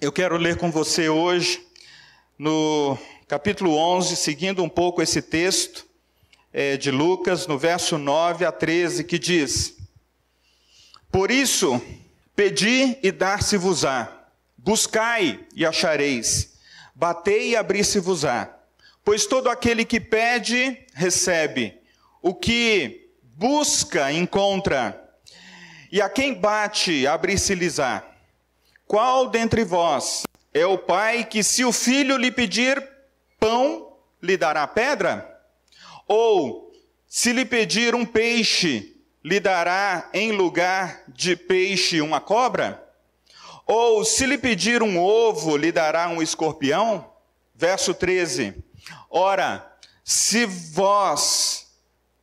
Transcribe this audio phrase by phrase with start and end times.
[0.00, 1.62] Eu quero ler com você hoje,
[2.38, 2.96] no
[3.28, 5.86] capítulo 11, seguindo um pouco esse texto
[6.54, 9.76] é, de Lucas, no verso 9 a 13, que diz:
[11.12, 11.82] Por isso,
[12.34, 14.10] pedi e dar-se-vos-á,
[14.56, 16.54] buscai e achareis,
[16.94, 18.48] batei e abrir-se-vos-á.
[19.04, 21.78] Pois todo aquele que pede, recebe,
[22.22, 24.98] o que busca, encontra,
[25.92, 28.09] e a quem bate, abrir-se-lhes-á.
[28.90, 32.84] Qual dentre vós é o pai que, se o filho lhe pedir
[33.38, 35.40] pão, lhe dará pedra?
[36.08, 36.72] Ou,
[37.06, 42.84] se lhe pedir um peixe, lhe dará em lugar de peixe uma cobra?
[43.64, 47.12] Ou, se lhe pedir um ovo, lhe dará um escorpião?
[47.54, 48.56] Verso 13.
[49.08, 51.68] Ora, se vós,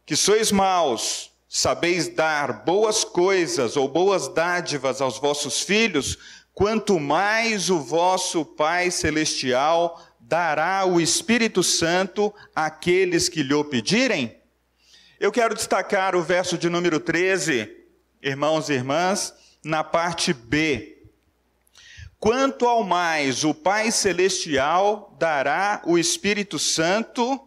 [0.06, 6.18] que sois maus, sabeis dar boas coisas ou boas dádivas aos vossos filhos,
[6.58, 14.36] quanto mais o vosso Pai Celestial dará o Espírito Santo àqueles que lhe pedirem?
[15.20, 17.72] Eu quero destacar o verso de número 13,
[18.23, 20.98] irmãos e irmãs, na parte B.
[22.20, 27.40] Quanto ao mais, o Pai Celestial dará o Espírito Santo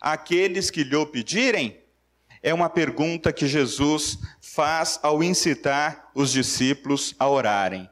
[0.00, 1.82] àqueles que lhe pedirem?
[2.42, 7.90] É uma pergunta que Jesus faz ao incitar os discípulos a orarem.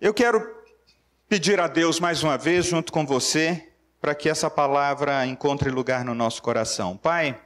[0.00, 0.48] Eu quero
[1.28, 3.66] pedir a Deus mais uma vez, junto com você,
[4.00, 6.96] para que essa palavra encontre lugar no nosso coração.
[6.96, 7.36] Pai,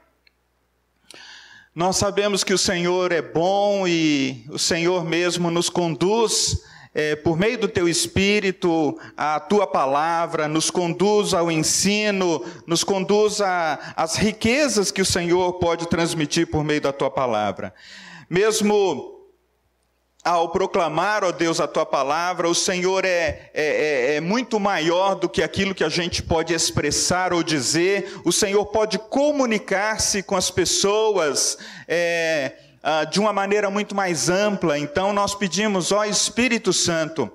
[1.73, 7.35] nós sabemos que o Senhor é bom e o Senhor mesmo nos conduz é, por
[7.39, 14.91] meio do teu espírito, a tua palavra, nos conduz ao ensino, nos conduz às riquezas
[14.91, 17.73] que o Senhor pode transmitir por meio da tua palavra.
[18.29, 19.12] Mesmo
[20.23, 25.15] ao proclamar, ó Deus, a tua palavra, o Senhor é, é, é, é, muito maior
[25.15, 30.35] do que aquilo que a gente pode expressar ou dizer, o Senhor pode comunicar-se com
[30.35, 31.57] as pessoas.
[31.87, 32.53] É,
[32.85, 34.77] ah, de uma maneira muito mais ampla.
[34.77, 37.31] Então nós pedimos, ó Espírito Santo,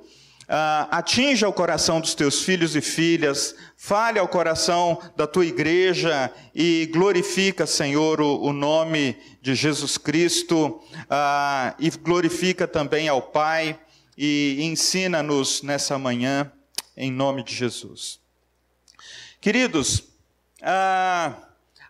[0.48, 6.32] ah, atinja o coração dos teus filhos e filhas, fale ao coração da tua igreja
[6.54, 13.78] e glorifica, Senhor, o, o nome de Jesus Cristo ah, e glorifica também ao Pai
[14.16, 16.50] e ensina-nos nessa manhã,
[16.96, 18.18] em nome de Jesus.
[19.40, 20.04] Queridos,
[20.62, 21.34] ah,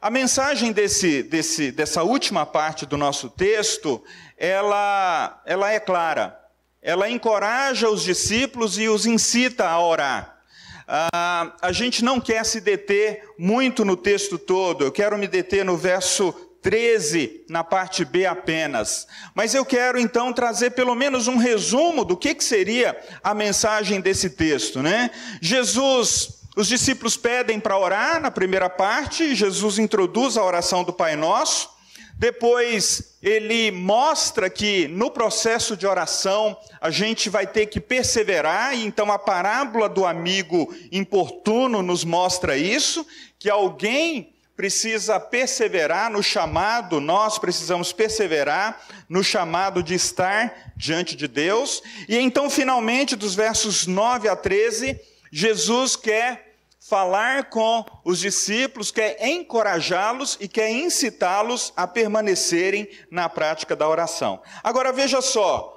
[0.01, 4.03] a mensagem desse, desse, dessa última parte do nosso texto,
[4.37, 6.48] ela, ela é clara.
[6.83, 10.39] Ela encoraja os discípulos e os incita a orar.
[10.87, 15.65] Ah, a gente não quer se deter muito no texto todo, eu quero me deter
[15.65, 19.07] no verso 13, na parte B apenas.
[19.35, 24.01] Mas eu quero então trazer pelo menos um resumo do que, que seria a mensagem
[24.01, 24.83] desse texto.
[24.83, 25.11] Né?
[25.41, 31.15] Jesus os discípulos pedem para orar na primeira parte, Jesus introduz a oração do Pai
[31.15, 31.71] Nosso.
[32.19, 38.85] Depois, ele mostra que no processo de oração a gente vai ter que perseverar, e
[38.85, 43.07] então a parábola do amigo importuno nos mostra isso,
[43.39, 51.29] que alguém precisa perseverar no chamado, nós precisamos perseverar no chamado de estar diante de
[51.29, 51.81] Deus.
[52.09, 56.48] E então, finalmente, dos versos 9 a 13, Jesus quer
[56.89, 64.41] falar com os discípulos, quer encorajá-los e quer incitá-los a permanecerem na prática da oração.
[64.65, 65.75] Agora veja só,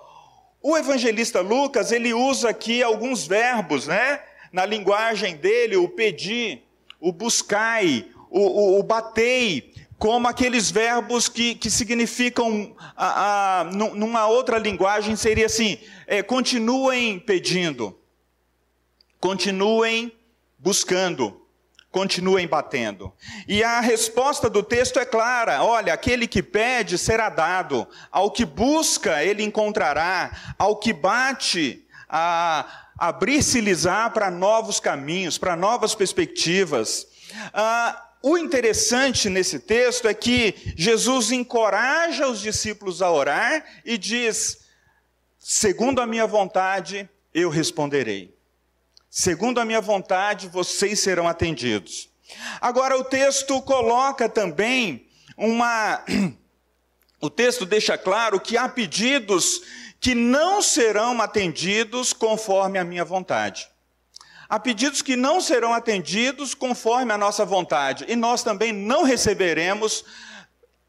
[0.62, 4.22] o evangelista Lucas, ele usa aqui alguns verbos, né?
[4.54, 6.64] Na linguagem dele, o pedir,
[7.00, 14.28] o buscai, o, o, o batei, como aqueles verbos que, que significam, a, a, numa
[14.28, 15.78] outra linguagem, seria assim:
[16.08, 17.98] é, continuem pedindo,
[19.20, 20.12] continuem
[20.62, 21.46] buscando,
[21.92, 23.12] continuem batendo.
[23.48, 28.46] E a resposta do texto é clara: olha, aquele que pede será dado, ao que
[28.46, 37.08] busca ele encontrará, ao que bate, a abrir-se-lhes-á para novos caminhos, para novas perspectivas.
[37.54, 44.60] Ah, o interessante nesse texto é que Jesus encoraja os discípulos a orar e diz:
[45.40, 48.40] segundo a minha vontade, eu responderei.
[49.14, 52.10] Segundo a minha vontade, vocês serão atendidos.
[52.62, 55.06] Agora, o texto coloca também
[55.36, 56.02] uma.
[57.24, 59.62] O texto deixa claro que há pedidos
[60.00, 63.70] que não serão atendidos conforme a minha vontade.
[64.50, 68.06] Há pedidos que não serão atendidos conforme a nossa vontade.
[68.08, 70.04] E nós também não receberemos,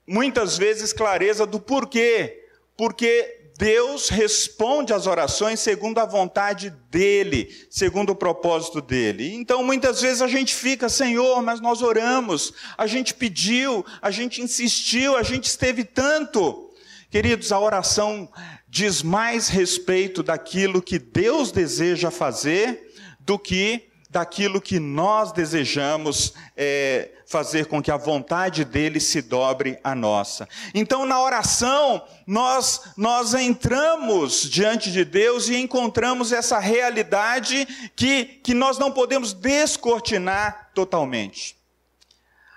[0.07, 2.47] muitas vezes, clareza do porquê.
[2.79, 9.34] Porque Deus responde às orações segundo a vontade dele, segundo o propósito dele.
[9.34, 14.40] Então, muitas vezes a gente fica, Senhor, mas nós oramos, a gente pediu, a gente
[14.40, 16.70] insistiu, a gente esteve tanto.
[17.10, 18.28] Queridos, a oração
[18.69, 22.90] diz mais respeito daquilo que Deus deseja fazer
[23.20, 29.79] do que daquilo que nós desejamos é, fazer com que a vontade dele se dobre
[29.82, 30.47] a nossa.
[30.75, 37.67] Então, na oração, nós, nós entramos diante de Deus e encontramos essa realidade
[37.97, 41.56] que, que nós não podemos descortinar totalmente.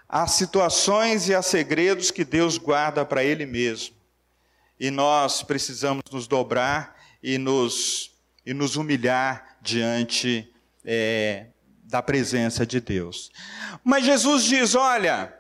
[0.10, 3.96] Há situações e há segredos que Deus guarda para Ele mesmo.
[4.78, 8.12] E nós precisamos nos dobrar e nos,
[8.46, 10.54] e nos humilhar diante
[10.86, 11.48] é,
[11.84, 13.32] da presença de Deus.
[13.84, 15.34] Mas Jesus diz: olha,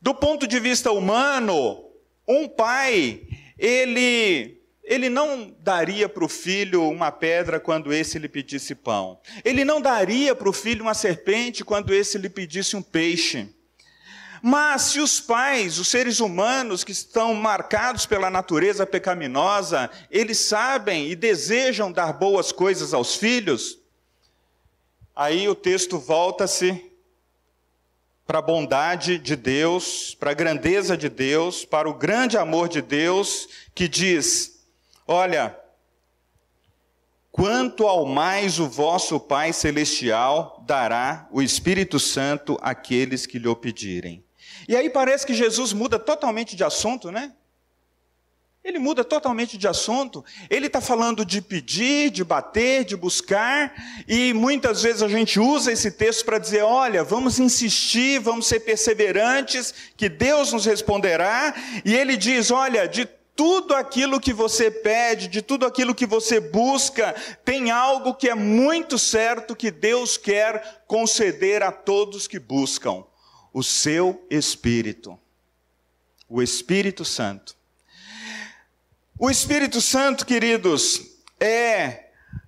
[0.00, 1.84] do ponto de vista humano,
[2.26, 3.22] um pai,
[3.58, 4.56] ele
[4.86, 9.18] ele não daria para o filho uma pedra quando esse lhe pedisse pão.
[9.44, 13.48] Ele não daria para o filho uma serpente quando esse lhe pedisse um peixe.
[14.40, 21.10] Mas se os pais, os seres humanos que estão marcados pela natureza pecaminosa, eles sabem
[21.10, 23.78] e desejam dar boas coisas aos filhos,
[25.16, 26.92] Aí o texto volta-se
[28.26, 32.82] para a bondade de Deus, para a grandeza de Deus, para o grande amor de
[32.82, 34.66] Deus, que diz:
[35.08, 35.58] Olha,
[37.32, 43.56] quanto ao mais o vosso Pai Celestial dará o Espírito Santo àqueles que lhe o
[43.56, 44.22] pedirem.
[44.68, 47.32] E aí parece que Jesus muda totalmente de assunto, né?
[48.66, 50.24] Ele muda totalmente de assunto.
[50.50, 53.72] Ele está falando de pedir, de bater, de buscar,
[54.08, 58.58] e muitas vezes a gente usa esse texto para dizer: olha, vamos insistir, vamos ser
[58.58, 61.54] perseverantes, que Deus nos responderá.
[61.84, 66.40] E ele diz: olha, de tudo aquilo que você pede, de tudo aquilo que você
[66.40, 67.14] busca,
[67.44, 73.04] tem algo que é muito certo que Deus quer conceder a todos que buscam:
[73.54, 75.16] o seu Espírito,
[76.28, 77.54] o Espírito Santo.
[79.18, 81.00] O Espírito Santo, queridos,
[81.40, 82.05] é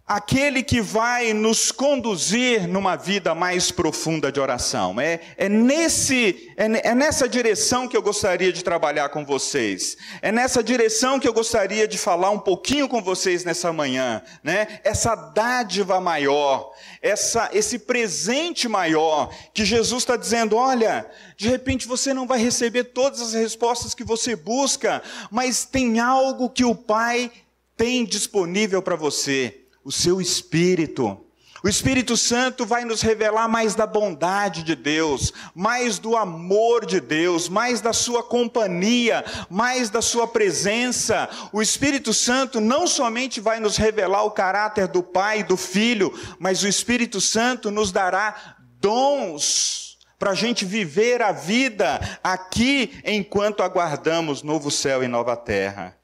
[0.09, 4.99] aquele que vai nos conduzir numa vida mais profunda de oração.
[4.99, 9.99] É, é, nesse, é, é, nessa direção que eu gostaria de trabalhar com vocês.
[10.23, 14.23] É nessa direção que eu gostaria de falar um pouquinho com vocês nessa manhã.
[14.43, 14.81] Né?
[14.83, 16.73] Essa dádiva maior,
[17.03, 21.07] essa, esse presente maior, que Jesus está dizendo: olha,
[21.37, 26.49] de repente você não vai receber todas as respostas que você busca, mas tem algo
[26.49, 27.31] que o Pai
[27.77, 31.25] tem disponível para você: o seu Espírito.
[31.63, 37.01] O Espírito Santo vai nos revelar mais da bondade de Deus, mais do amor de
[37.01, 41.29] Deus, mais da sua companhia, mais da sua presença.
[41.53, 46.13] O Espírito Santo não somente vai nos revelar o caráter do Pai e do Filho,
[46.39, 53.65] mas o Espírito Santo nos dará dons para a gente viver a vida aqui enquanto
[53.65, 55.97] aguardamos novo céu e nova terra.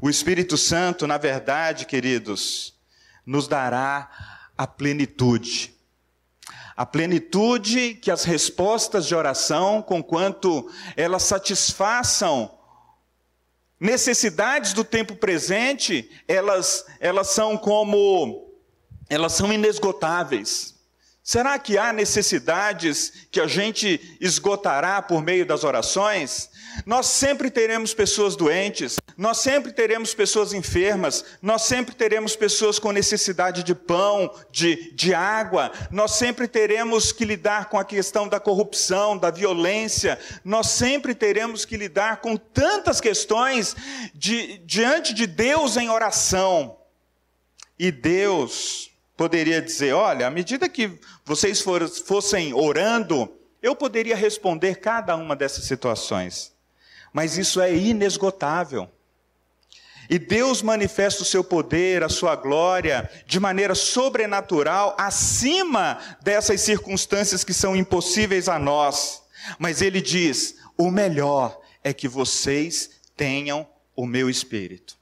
[0.00, 2.74] O Espírito Santo, na verdade, queridos,
[3.24, 4.10] nos dará
[4.56, 5.74] a plenitude.
[6.76, 12.50] A plenitude que as respostas de oração, conquanto elas satisfaçam
[13.78, 18.48] necessidades do tempo presente, elas, elas são como,
[19.10, 20.72] elas são inesgotáveis.
[21.22, 26.50] Será que há necessidades que a gente esgotará por meio das orações?
[26.84, 32.90] Nós sempre teremos pessoas doentes, nós sempre teremos pessoas enfermas, nós sempre teremos pessoas com
[32.90, 38.40] necessidade de pão, de, de água, nós sempre teremos que lidar com a questão da
[38.40, 43.76] corrupção, da violência, nós sempre teremos que lidar com tantas questões
[44.12, 46.76] de, diante de Deus em oração.
[47.78, 51.64] E Deus poderia dizer: olha, à medida que vocês
[52.04, 56.50] fossem orando, eu poderia responder cada uma dessas situações
[57.12, 58.88] mas isso é inesgotável.
[60.10, 67.44] E Deus manifesta o seu poder, a sua glória, de maneira sobrenatural, acima dessas circunstâncias
[67.44, 69.22] que são impossíveis a nós.
[69.58, 73.66] Mas Ele diz: o melhor é que vocês tenham
[73.96, 74.96] o meu espírito.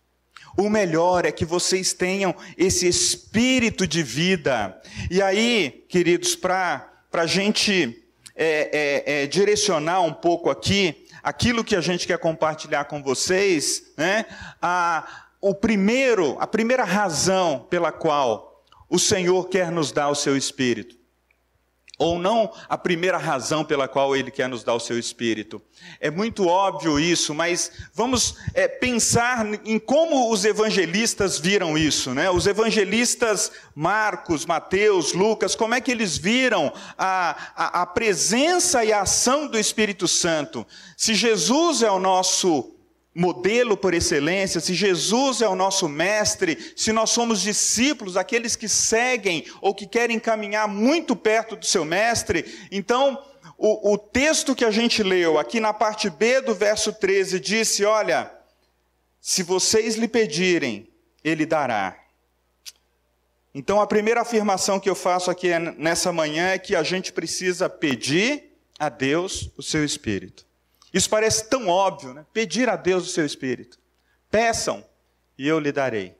[0.57, 4.81] O melhor é que vocês tenham esse espírito de vida.
[5.11, 8.05] E aí, queridos, para a gente
[8.35, 13.93] é, é, é, direcionar um pouco aqui, aquilo que a gente quer compartilhar com vocês,
[13.97, 14.27] né?
[14.61, 15.07] A,
[15.41, 21.00] o primeiro, a primeira razão pela qual o Senhor quer nos dar o seu Espírito.
[22.01, 25.61] Ou não a primeira razão pela qual ele quer nos dar o seu espírito.
[26.01, 32.31] É muito óbvio isso, mas vamos é, pensar em como os evangelistas viram isso, né?
[32.31, 38.95] Os evangelistas Marcos, Mateus, Lucas, como é que eles viram a, a, a presença e
[38.95, 40.67] a ação do Espírito Santo?
[40.97, 42.80] Se Jesus é o nosso
[43.21, 48.67] modelo por excelência, se Jesus é o nosso mestre, se nós somos discípulos, aqueles que
[48.67, 53.23] seguem ou que querem caminhar muito perto do seu mestre, então
[53.59, 57.85] o, o texto que a gente leu aqui na parte B do verso 13 disse:
[57.85, 58.33] Olha,
[59.21, 60.89] se vocês lhe pedirem,
[61.23, 61.99] ele dará.
[63.55, 67.69] Então a primeira afirmação que eu faço aqui nessa manhã é que a gente precisa
[67.69, 70.50] pedir a Deus o seu Espírito.
[70.93, 72.25] Isso parece tão óbvio, né?
[72.33, 73.79] Pedir a Deus o seu Espírito.
[74.31, 74.85] Peçam
[75.39, 76.15] e eu lhe darei.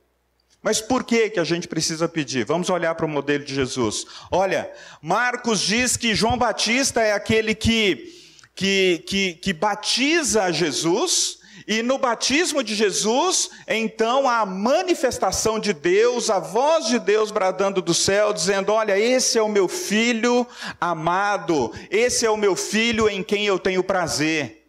[0.63, 2.45] Mas por que, que a gente precisa pedir?
[2.45, 4.07] Vamos olhar para o modelo de Jesus.
[4.31, 8.15] Olha, Marcos diz que João Batista é aquele que,
[8.55, 16.29] que, que, que batiza Jesus, e no batismo de Jesus, então a manifestação de Deus,
[16.29, 20.47] a voz de Deus bradando do céu, dizendo: Olha, esse é o meu filho
[20.81, 24.60] amado, esse é o meu filho em quem eu tenho prazer.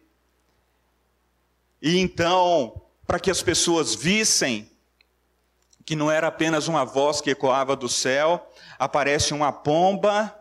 [1.82, 4.70] E então, para que as pessoas vissem
[5.84, 8.48] que não era apenas uma voz que ecoava do céu,
[8.78, 10.32] aparece uma pomba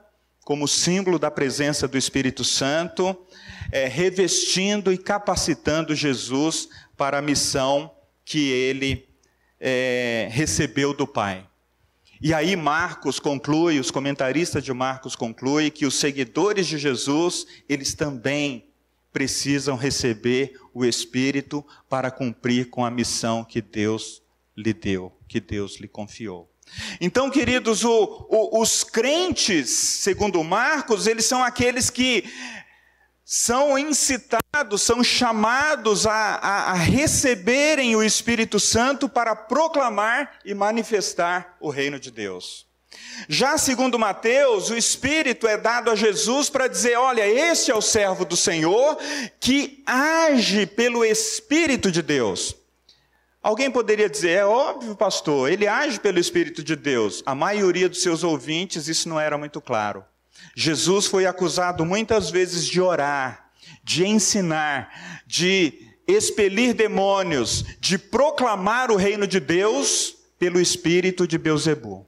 [0.45, 3.17] como símbolo da presença do Espírito Santo,
[3.71, 7.91] é, revestindo e capacitando Jesus para a missão
[8.24, 9.10] que ele
[9.60, 11.48] é, recebeu do Pai.
[12.21, 17.95] E aí Marcos conclui, os comentaristas de Marcos concluem que os seguidores de Jesus, eles
[17.95, 18.70] também
[19.12, 24.22] precisam receber o Espírito para cumprir com a missão que Deus
[24.56, 26.50] lhe deu, que Deus lhe confiou.
[27.00, 32.24] Então, queridos, o, o, os crentes, segundo Marcos, eles são aqueles que
[33.25, 41.56] são incitados, são chamados a, a, a, receberem o Espírito Santo para proclamar e manifestar
[41.60, 42.68] o reino de Deus.
[43.27, 47.82] Já segundo Mateus, o Espírito é dado a Jesus para dizer: olha, este é o
[47.82, 48.98] servo do Senhor
[49.39, 52.56] que age pelo Espírito de Deus.
[53.44, 57.24] Alguém poderia dizer, é óbvio, pastor, ele age pelo Espírito de Deus.
[57.25, 60.06] A maioria dos seus ouvintes, isso não era muito claro.
[60.56, 63.50] Jesus foi acusado muitas vezes de orar,
[63.84, 65.74] de ensinar, de
[66.08, 72.08] expelir demônios, de proclamar o reino de Deus pelo espírito de Beuzebu.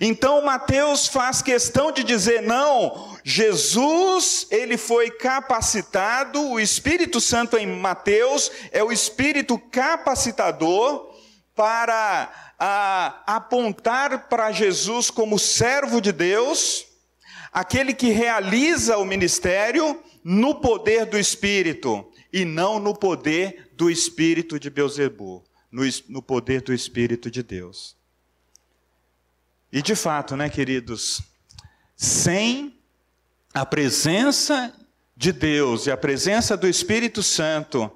[0.00, 7.66] Então Mateus faz questão de dizer: não, Jesus, ele foi capacitado, o Espírito Santo em
[7.66, 11.14] Mateus é o Espírito capacitador
[11.54, 16.86] para a, apontar para Jesus como servo de Deus,
[17.52, 24.58] aquele que realiza o ministério no poder do Espírito e não no poder do Espírito
[24.58, 27.95] de Beuzebu, no, no poder do Espírito de Deus.
[29.72, 31.20] E de fato, né, queridos,
[31.96, 32.78] sem
[33.52, 34.72] a presença
[35.16, 37.90] de Deus e a presença do Espírito Santo,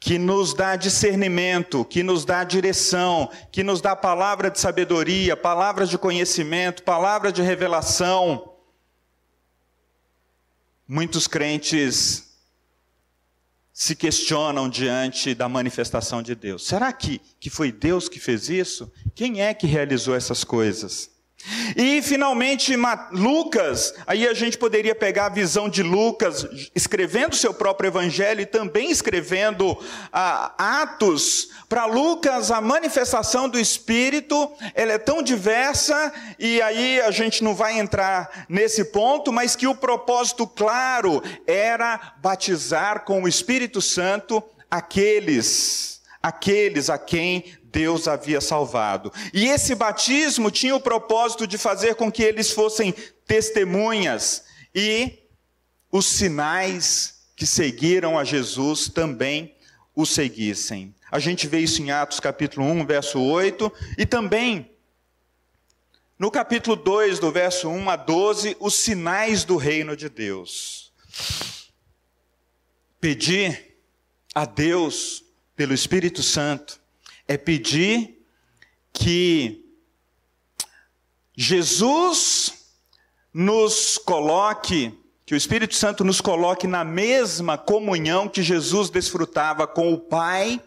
[0.00, 5.88] que nos dá discernimento, que nos dá direção, que nos dá palavra de sabedoria, palavras
[5.88, 8.54] de conhecimento, palavra de revelação.
[10.86, 12.25] Muitos crentes
[13.78, 16.66] se questionam diante da manifestação de Deus.
[16.66, 18.90] Será que, que foi Deus que fez isso?
[19.14, 21.10] Quem é que realizou essas coisas?
[21.76, 22.74] E finalmente
[23.12, 28.46] Lucas, aí a gente poderia pegar a visão de Lucas escrevendo seu próprio evangelho e
[28.46, 29.78] também escrevendo
[30.12, 31.50] ah, Atos.
[31.68, 37.54] Para Lucas, a manifestação do Espírito ela é tão diversa e aí a gente não
[37.54, 44.42] vai entrar nesse ponto, mas que o propósito claro era batizar com o Espírito Santo
[44.70, 49.12] aqueles, aqueles a quem Deus havia salvado.
[49.32, 52.94] E esse batismo tinha o propósito de fazer com que eles fossem
[53.26, 54.44] testemunhas
[54.74, 55.18] e
[55.90, 59.54] os sinais que seguiram a Jesus também
[59.94, 60.94] o seguissem.
[61.10, 64.70] A gente vê isso em Atos capítulo 1, verso 8, e também
[66.18, 70.92] no capítulo 2, do verso 1 a 12, os sinais do reino de Deus.
[72.98, 73.76] Pedir
[74.34, 75.22] a Deus,
[75.54, 76.80] pelo Espírito Santo,
[77.28, 78.24] é pedir
[78.92, 79.64] que
[81.36, 82.74] Jesus
[83.32, 89.92] nos coloque, que o Espírito Santo nos coloque na mesma comunhão que Jesus desfrutava com
[89.92, 90.62] o Pai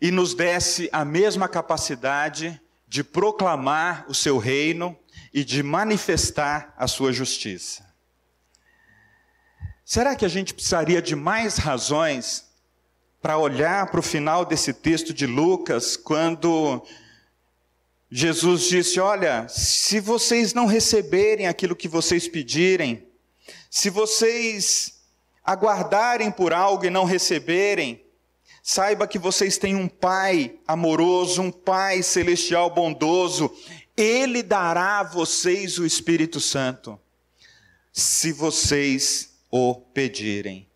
[0.00, 4.96] e nos desse a mesma capacidade de proclamar o seu reino
[5.32, 7.84] e de manifestar a sua justiça.
[9.84, 12.53] Será que a gente precisaria de mais razões
[13.24, 16.84] para olhar para o final desse texto de Lucas, quando
[18.10, 23.08] Jesus disse: Olha, se vocês não receberem aquilo que vocês pedirem,
[23.70, 25.00] se vocês
[25.42, 28.04] aguardarem por algo e não receberem,
[28.62, 33.50] saiba que vocês têm um Pai amoroso, um Pai celestial bondoso,
[33.96, 37.00] Ele dará a vocês o Espírito Santo,
[37.90, 40.68] se vocês o pedirem.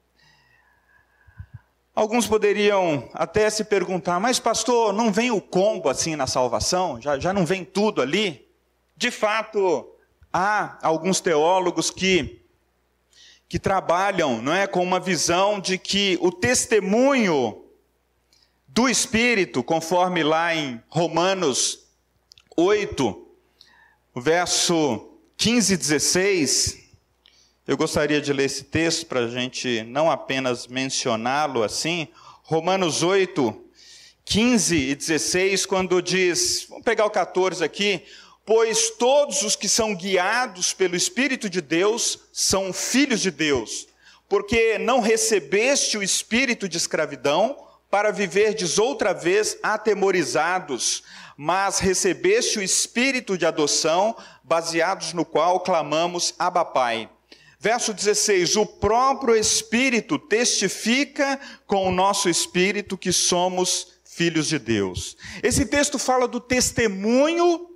[1.99, 7.03] Alguns poderiam até se perguntar, mas pastor, não vem o combo assim na salvação?
[7.03, 8.47] Já, já não vem tudo ali?
[8.97, 9.85] De fato,
[10.33, 12.41] há alguns teólogos que,
[13.49, 17.65] que trabalham não é, com uma visão de que o testemunho
[18.69, 21.81] do Espírito, conforme lá em Romanos
[22.57, 23.27] 8,
[24.15, 26.88] verso 15 e 16,
[27.69, 32.09] eu gostaria de ler esse texto para a gente não apenas mencioná-lo assim.
[32.43, 33.55] Romanos 8,
[34.25, 38.03] 15 e 16, quando diz, vamos pegar o 14 aqui,
[38.47, 43.87] pois todos os que são guiados pelo Espírito de Deus são filhos de Deus,
[44.31, 47.55] porque não recebeste o espírito de escravidão
[47.91, 51.03] para viverdes outra vez atemorizados,
[51.37, 57.11] mas recebeste o espírito de adoção, baseados no qual clamamos Abba Pai.
[57.61, 65.17] Verso 16: O próprio Espírito testifica com o nosso espírito que somos filhos de Deus.
[65.43, 67.69] Esse texto fala do testemunho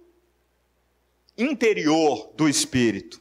[1.36, 3.20] interior do Espírito.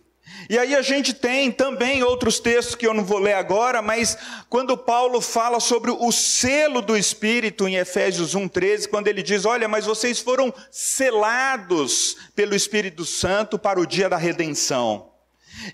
[0.49, 4.17] E aí a gente tem também outros textos que eu não vou ler agora, mas
[4.49, 9.67] quando Paulo fala sobre o selo do Espírito em Efésios 1:13, quando ele diz: "Olha,
[9.67, 15.10] mas vocês foram selados pelo Espírito Santo para o dia da redenção".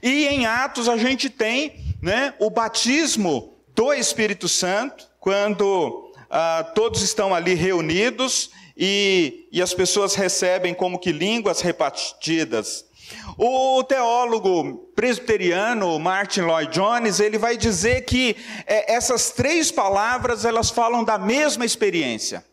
[0.02, 7.02] E em Atos a gente tem né, o batismo do Espírito Santo, quando ah, todos
[7.02, 12.86] estão ali reunidos e, e as pessoas recebem como que línguas repartidas.
[13.38, 18.36] O teólogo presbiteriano Martin Lloyd Jones, ele vai dizer que
[18.66, 22.44] é, essas três palavras, elas falam da mesma experiência.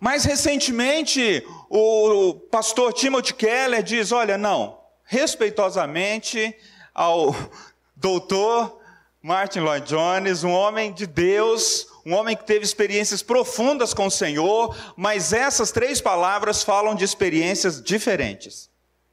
[0.00, 4.81] Mais recentemente, o pastor Timothy Keller diz, olha, não,
[5.12, 6.56] respeitosamente
[6.94, 7.36] ao
[7.94, 8.80] doutor
[9.20, 14.10] Martin Lloyd Jones, um homem de Deus, um homem que teve experiências profundas com o
[14.10, 18.70] Senhor, mas essas três palavras falam de experiências diferentes.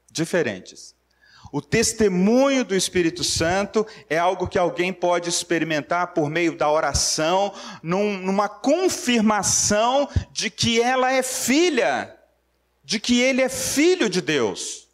[0.10, 0.96] Diferentes.
[1.52, 7.54] O testemunho do Espírito Santo é algo que alguém pode experimentar por meio da oração,
[7.84, 12.16] num, numa confirmação de que ela é filha,
[12.86, 14.89] de que ele é filho de Deus.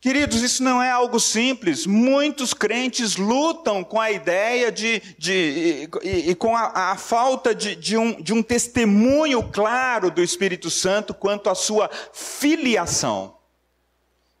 [0.00, 1.84] Queridos, isso não é algo simples.
[1.86, 7.76] Muitos crentes lutam com a ideia de, de e, e, com a, a falta de,
[7.76, 13.36] de, um, de um testemunho claro do Espírito Santo quanto à sua filiação.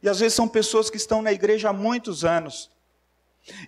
[0.02, 2.70] E às vezes são pessoas que estão na igreja há muitos anos.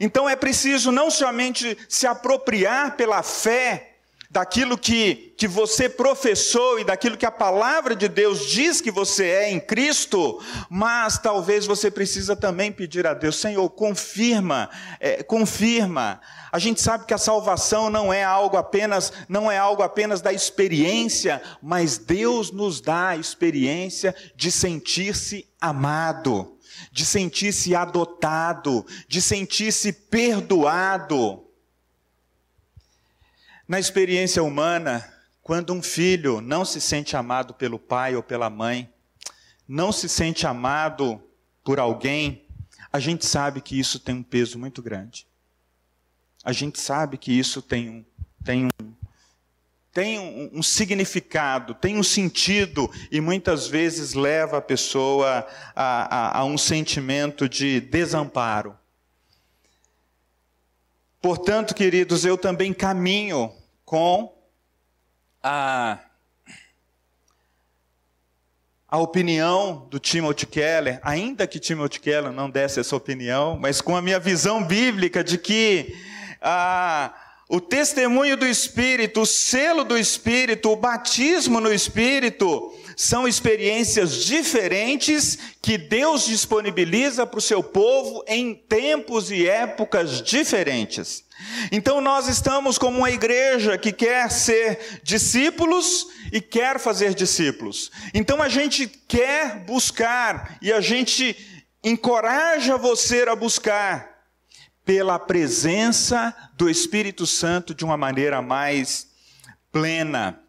[0.01, 3.92] Então é preciso não somente se apropriar pela fé
[4.33, 9.27] daquilo que, que você professou e daquilo que a palavra de Deus diz que você
[9.27, 10.41] é em Cristo,
[10.71, 16.19] mas talvez você precisa também pedir a Deus, Senhor, confirma, é, confirma.
[16.51, 20.33] A gente sabe que a salvação não é algo apenas, não é algo apenas da
[20.33, 26.57] experiência, mas Deus nos dá a experiência de sentir-se amado,
[26.91, 31.42] de sentir-se adotado, de sentir-se perdoado.
[33.73, 35.03] Na experiência humana,
[35.43, 38.93] quando um filho não se sente amado pelo pai ou pela mãe,
[39.67, 41.19] não se sente amado
[41.65, 42.47] por alguém,
[42.93, 45.27] a gente sabe que isso tem um peso muito grande.
[46.45, 48.05] A gente sabe que isso tem um,
[48.45, 48.93] tem um,
[49.91, 56.39] tem um, um significado, tem um sentido e muitas vezes leva a pessoa a, a,
[56.41, 58.79] a um sentimento de desamparo.
[61.23, 63.62] Portanto, queridos, eu também caminho
[63.93, 64.33] com
[65.43, 65.99] a,
[68.89, 73.95] a opinião do Timothy Keller, ainda que Timothy Keller não desse essa opinião, mas com
[73.95, 75.95] a minha visão bíblica de que
[76.41, 77.13] ah,
[77.51, 85.39] o testemunho do Espírito, o selo do Espírito, o batismo no Espírito, são experiências diferentes
[85.61, 91.25] que Deus disponibiliza para o seu povo em tempos e épocas diferentes.
[91.71, 97.91] Então nós estamos como uma igreja que quer ser discípulos e quer fazer discípulos.
[98.15, 101.37] Então a gente quer buscar e a gente
[101.83, 104.13] encoraja você a buscar
[104.85, 109.09] pela presença do Espírito Santo de uma maneira mais
[109.71, 110.42] plena,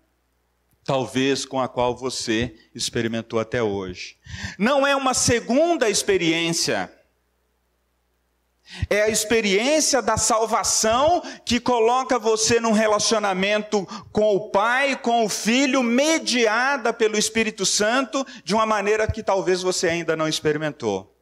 [0.84, 4.18] talvez com a qual você experimentou até hoje.
[4.58, 6.92] Não é uma segunda experiência.
[8.90, 15.30] É a experiência da salvação que coloca você num relacionamento com o Pai, com o
[15.30, 21.14] Filho, mediada pelo Espírito Santo, de uma maneira que talvez você ainda não experimentou.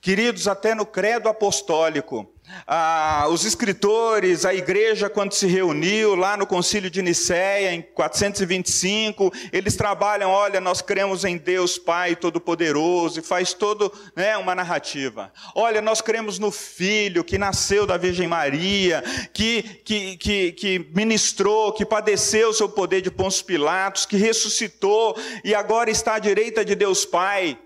[0.00, 2.33] Queridos, até no credo apostólico,
[2.66, 9.32] ah, os escritores, a igreja, quando se reuniu lá no concílio de Nicéia, em 425,
[9.52, 15.32] eles trabalham, olha, nós cremos em Deus Pai Todo-Poderoso, e faz toda né, uma narrativa.
[15.54, 19.02] Olha, nós cremos no Filho, que nasceu da Virgem Maria,
[19.32, 25.16] que, que, que, que ministrou, que padeceu o seu poder de Pôncio Pilatos, que ressuscitou,
[25.42, 27.58] e agora está à direita de Deus Pai.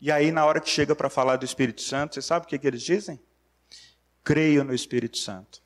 [0.00, 2.58] E aí, na hora que chega para falar do Espírito Santo, você sabe o que,
[2.58, 3.20] que eles dizem?
[4.24, 5.62] Creio no Espírito Santo.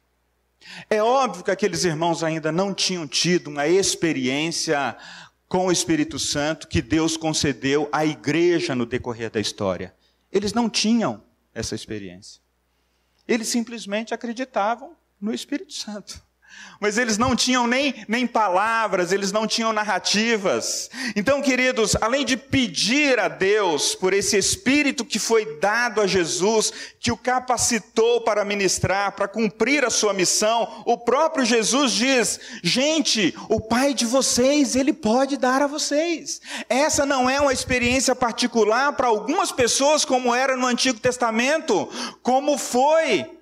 [0.90, 4.96] É óbvio que aqueles irmãos ainda não tinham tido uma experiência
[5.48, 9.94] com o Espírito Santo que Deus concedeu à igreja no decorrer da história.
[10.32, 11.22] Eles não tinham
[11.54, 12.40] essa experiência.
[13.28, 16.25] Eles simplesmente acreditavam no Espírito Santo.
[16.80, 20.90] Mas eles não tinham nem, nem palavras, eles não tinham narrativas.
[21.14, 26.72] Então, queridos, além de pedir a Deus por esse Espírito que foi dado a Jesus,
[27.00, 33.34] que o capacitou para ministrar, para cumprir a sua missão, o próprio Jesus diz: gente,
[33.48, 36.40] o Pai de vocês, Ele pode dar a vocês.
[36.68, 41.88] Essa não é uma experiência particular para algumas pessoas, como era no Antigo Testamento,
[42.22, 43.36] como foi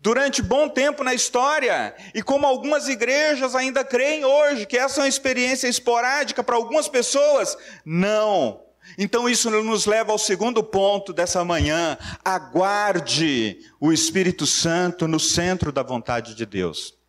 [0.00, 5.02] durante bom tempo na história, e como algumas igrejas ainda creem hoje, que essa é
[5.04, 8.62] uma experiência esporádica para algumas pessoas, não.
[8.98, 15.70] Então isso nos leva ao segundo ponto dessa manhã: aguarde o Espírito Santo no centro
[15.70, 16.99] da vontade de Deus.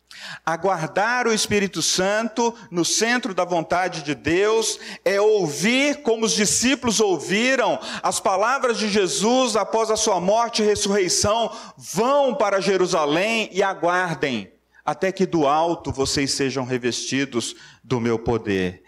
[0.44, 7.00] Aguardar o Espírito Santo no centro da vontade de Deus é ouvir como os discípulos
[7.00, 13.62] ouviram as palavras de Jesus após a sua morte e ressurreição: vão para Jerusalém e
[13.62, 14.52] aguardem,
[14.84, 18.82] até que do alto vocês sejam revestidos do meu poder.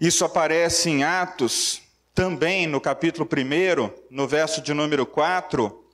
[0.00, 1.80] Isso aparece em Atos,
[2.14, 5.84] também no capítulo 1, no verso de número 4,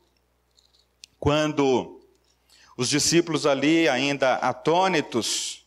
[1.18, 2.01] quando
[2.76, 5.66] os discípulos ali ainda atônitos,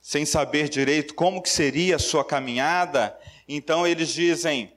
[0.00, 3.18] sem saber direito como que seria a sua caminhada,
[3.48, 4.72] então eles dizem,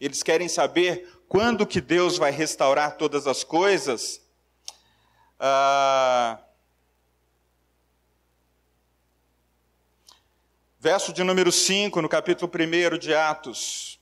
[0.00, 4.20] eles querem saber quando que Deus vai restaurar todas as coisas.
[5.38, 6.38] Ah,
[10.78, 13.98] verso de número 5, no capítulo 1 de Atos.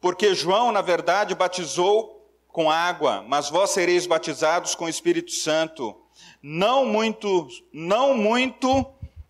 [0.00, 2.19] Porque João, na verdade, batizou
[2.52, 5.96] com água, mas vós sereis batizados com o Espírito Santo,
[6.42, 8.86] não muito, não muito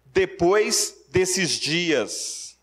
[0.06, 2.59] depois desses dias.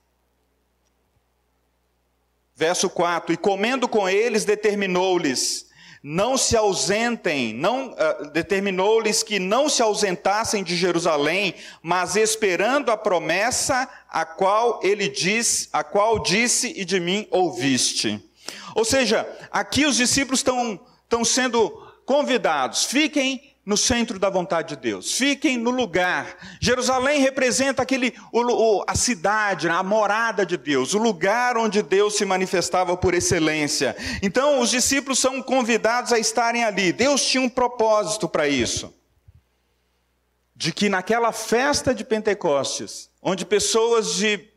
[2.56, 5.68] Verso 4: E comendo com eles, determinou-lhes:
[6.02, 12.98] não se ausentem, não uh, determinou-lhes que não se ausentassem de Jerusalém, mas esperando a
[12.98, 18.24] promessa a qual ele diz, a qual disse e de mim ouviste.
[18.76, 21.70] Ou seja, aqui os discípulos estão, estão sendo
[22.06, 26.38] convidados, fiquem no centro da vontade de Deus, fiquem no lugar.
[26.62, 32.16] Jerusalém representa aquele, o, o, a cidade, a morada de Deus, o lugar onde Deus
[32.16, 33.94] se manifestava por excelência.
[34.24, 36.94] Então, os discípulos são convidados a estarem ali.
[36.94, 38.94] Deus tinha um propósito para isso.
[40.56, 44.48] De que naquela festa de Pentecostes, onde pessoas de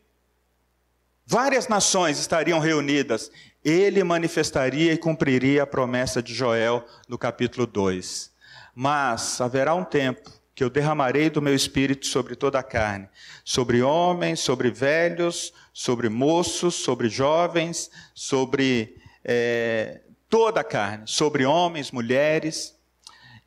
[1.25, 3.29] várias nações estariam reunidas,
[3.63, 8.31] ele manifestaria e cumpriria a promessa de Joel no capítulo 2.
[8.73, 13.07] Mas haverá um tempo que eu derramarei do meu espírito sobre toda a carne,
[13.43, 21.91] sobre homens, sobre velhos, sobre moços, sobre jovens, sobre é, toda a carne, sobre homens,
[21.91, 22.75] mulheres.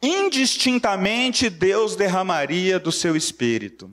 [0.05, 3.91] Indistintamente Deus derramaria do seu espírito.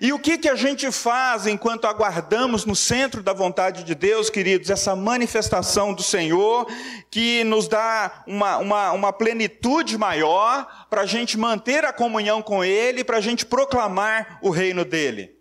[0.00, 4.30] E o que, que a gente faz enquanto aguardamos no centro da vontade de Deus,
[4.30, 6.66] queridos, essa manifestação do Senhor
[7.10, 12.64] que nos dá uma, uma, uma plenitude maior para a gente manter a comunhão com
[12.64, 15.36] Ele, para a gente proclamar o reino dele?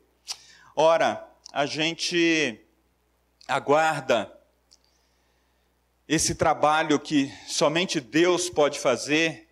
[0.76, 2.60] Ora, a gente
[3.48, 4.32] aguarda
[6.08, 9.49] esse trabalho que somente Deus pode fazer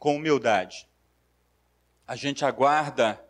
[0.00, 0.88] com humildade.
[2.08, 3.22] A gente aguarda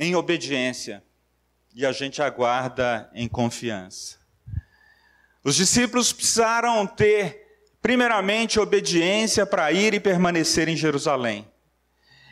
[0.00, 1.04] em obediência
[1.74, 4.18] e a gente aguarda em confiança.
[5.44, 11.46] Os discípulos precisaram ter, primeiramente, obediência para ir e permanecer em Jerusalém.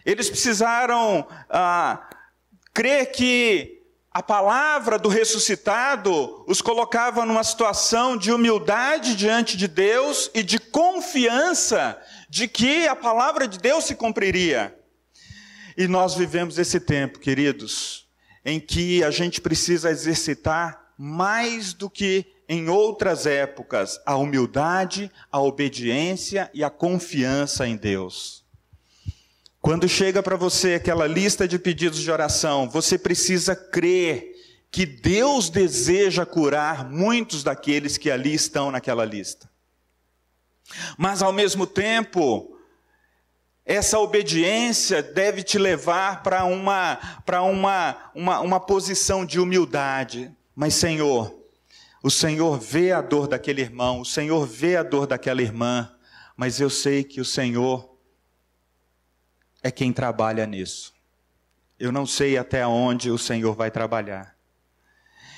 [0.06, 2.08] Eles precisaram ah,
[2.72, 10.30] crer que a palavra do ressuscitado os colocava numa situação de humildade diante de Deus
[10.34, 12.00] e de confiança
[12.32, 14.74] de que a palavra de Deus se cumpriria.
[15.76, 18.08] E nós vivemos esse tempo, queridos,
[18.42, 25.42] em que a gente precisa exercitar mais do que em outras épocas a humildade, a
[25.42, 28.42] obediência e a confiança em Deus.
[29.60, 34.32] Quando chega para você aquela lista de pedidos de oração, você precisa crer
[34.70, 39.51] que Deus deseja curar muitos daqueles que ali estão naquela lista.
[40.96, 42.56] Mas ao mesmo tempo,
[43.64, 50.30] essa obediência deve te levar para uma, uma, uma, uma posição de humildade.
[50.54, 51.34] Mas, Senhor,
[52.02, 55.90] o Senhor vê a dor daquele irmão, o Senhor vê a dor daquela irmã,
[56.36, 57.96] mas eu sei que o Senhor
[59.62, 60.92] é quem trabalha nisso.
[61.78, 64.31] Eu não sei até onde o Senhor vai trabalhar.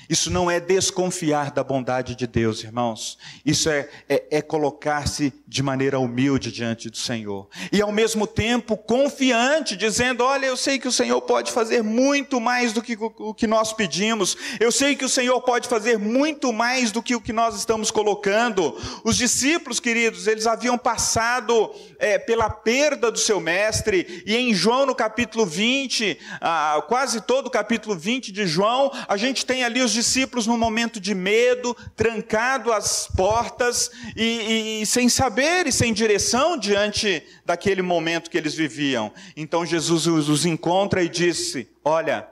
[0.09, 3.17] Isso não é desconfiar da bondade de Deus, irmãos.
[3.45, 7.47] Isso é, é, é colocar-se de maneira humilde diante do Senhor.
[7.71, 12.39] E ao mesmo tempo confiante, dizendo: Olha, eu sei que o Senhor pode fazer muito
[12.39, 14.37] mais do que o que nós pedimos.
[14.59, 17.89] Eu sei que o Senhor pode fazer muito mais do que o que nós estamos
[17.91, 18.75] colocando.
[19.03, 24.23] Os discípulos, queridos, eles haviam passado é, pela perda do seu mestre.
[24.25, 29.17] E em João, no capítulo 20, ah, quase todo o capítulo 20 de João, a
[29.17, 34.85] gente tem ali os discípulos num momento de medo, trancado às portas e, e, e
[34.85, 39.11] sem saber e sem direção diante daquele momento que eles viviam.
[39.35, 42.29] Então Jesus os, encontra e disse: Olha,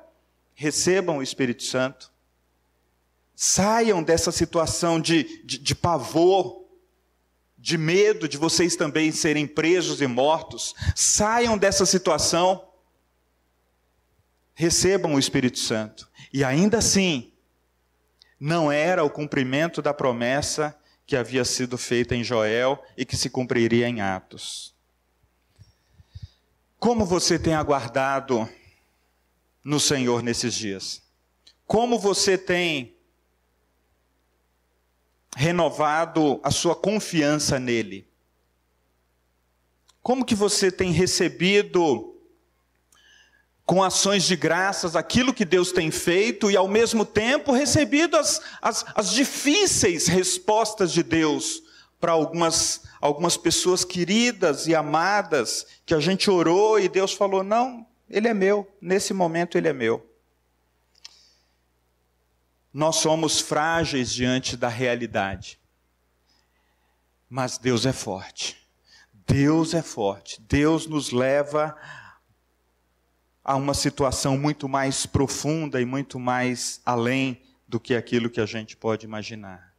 [0.54, 2.12] recebam o Espírito Santo,
[3.36, 6.64] saiam dessa situação de, de, de pavor,
[7.58, 12.64] de medo de vocês também serem presos e mortos, saiam dessa situação,
[14.54, 16.10] recebam o Espírito Santo.
[16.32, 17.33] E ainda assim,
[18.46, 23.30] não era o cumprimento da promessa que havia sido feita em Joel e que se
[23.30, 24.76] cumpriria em Atos.
[26.78, 28.50] Como você tem aguardado
[29.64, 31.02] no Senhor nesses dias?
[31.66, 32.98] Como você tem
[35.38, 38.06] renovado a sua confiança nele?
[40.02, 42.13] Como que você tem recebido
[43.66, 48.42] com ações de graças aquilo que Deus tem feito e, ao mesmo tempo, recebido as,
[48.62, 51.64] as, as difíceis respostas de Deus
[52.00, 57.88] para algumas, algumas pessoas queridas e amadas que a gente orou e Deus falou: não,
[58.10, 60.06] ele é meu, nesse momento ele é meu.
[62.74, 65.60] Nós somos frágeis diante da realidade,
[67.30, 68.58] mas Deus é forte.
[69.26, 70.42] Deus é forte.
[70.42, 72.03] Deus nos leva a
[73.46, 78.78] uma situação muito mais profunda e muito mais além do que aquilo que a gente
[78.78, 79.74] pode imaginar.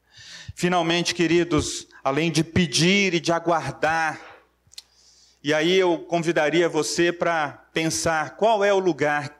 [0.54, 4.20] Finalmente, queridos, além de pedir e de aguardar,
[5.42, 9.30] e aí eu convidaria você para pensar qual é o lugar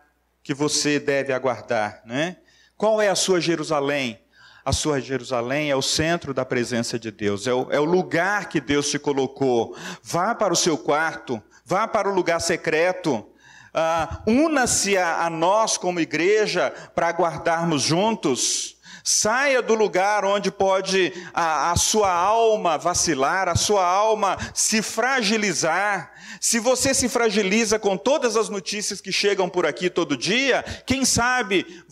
[0.42, 2.36] que você deve aguardar, né?
[2.76, 4.20] Qual é a sua Jerusalém?
[4.64, 8.48] A sua Jerusalém é o centro da presença de Deus, é o, é o lugar
[8.48, 9.76] que Deus te colocou.
[10.02, 13.26] Vá para o seu quarto, vá para o lugar secreto,
[13.74, 18.73] Uh, Una-se a, a nós como igreja para aguardarmos juntos.
[19.06, 26.10] Saia do lugar onde pode a, a, sua alma vacilar, a sua alma se fragilizar.
[26.40, 31.04] Se você se fragiliza com todas as notícias que chegam por aqui todo dia, quem
[31.04, 31.84] sabe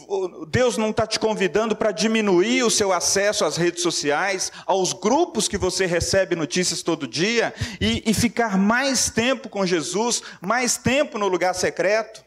[0.49, 5.49] Deus não está te convidando para diminuir o seu acesso às redes sociais, aos grupos
[5.49, 11.19] que você recebe notícias todo dia, e, e ficar mais tempo com Jesus, mais tempo
[11.19, 12.25] no lugar secreto?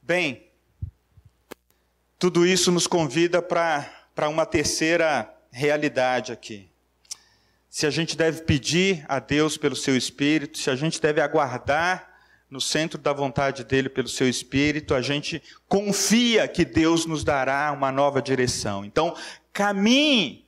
[0.00, 0.47] Bem,
[2.18, 6.68] tudo isso nos convida para uma terceira realidade aqui.
[7.70, 12.08] se a gente deve pedir a Deus pelo seu Espírito, se a gente deve aguardar
[12.50, 17.70] no centro da vontade dele pelo seu Espírito, a gente confia que Deus nos dará
[17.72, 18.84] uma nova direção.
[18.84, 19.14] Então,
[19.52, 20.46] caminhe,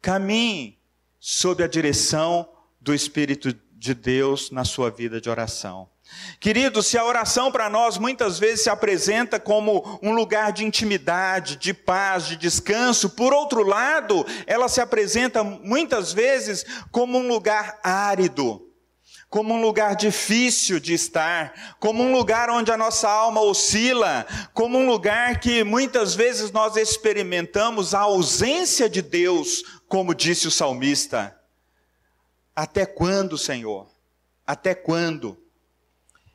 [0.00, 0.78] caminhe
[1.20, 2.48] sob a direção
[2.80, 5.91] do Espírito de Deus na sua vida de oração.
[6.38, 11.56] Queridos, se a oração para nós muitas vezes se apresenta como um lugar de intimidade,
[11.56, 17.78] de paz, de descanso, por outro lado, ela se apresenta muitas vezes como um lugar
[17.82, 18.68] árido,
[19.30, 24.78] como um lugar difícil de estar, como um lugar onde a nossa alma oscila, como
[24.78, 31.38] um lugar que muitas vezes nós experimentamos a ausência de Deus, como disse o salmista.
[32.54, 33.88] Até quando, Senhor?
[34.46, 35.41] Até quando?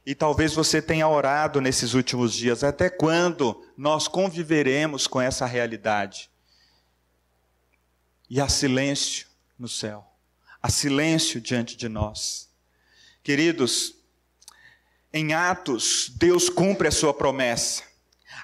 [0.07, 6.31] E talvez você tenha orado nesses últimos dias, até quando nós conviveremos com essa realidade?
[8.29, 9.27] E há silêncio
[9.59, 10.09] no céu,
[10.63, 12.49] há silêncio diante de nós.
[13.21, 13.95] Queridos,
[15.11, 17.83] em Atos, Deus cumpre a sua promessa.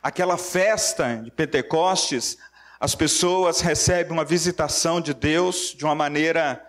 [0.02, 2.38] Aquela festa de Pentecostes,
[2.78, 6.62] as pessoas recebem uma visitação de Deus de uma maneira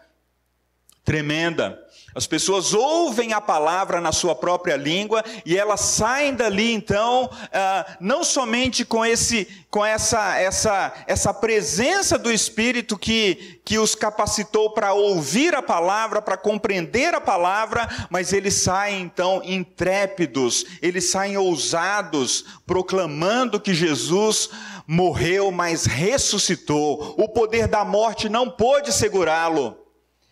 [1.02, 1.83] tremenda.
[2.14, 7.96] As pessoas ouvem a palavra na sua própria língua e elas saem dali então, ah,
[7.98, 14.70] não somente com, esse, com essa, essa, essa presença do Espírito que, que os capacitou
[14.70, 21.36] para ouvir a palavra, para compreender a palavra, mas eles saem então intrépidos, eles saem
[21.36, 24.50] ousados, proclamando que Jesus
[24.86, 27.16] morreu, mas ressuscitou.
[27.18, 29.76] O poder da morte não pôde segurá-lo.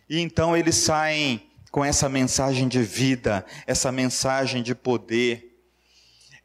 [0.09, 5.57] E então eles saem com essa mensagem de vida, essa mensagem de poder.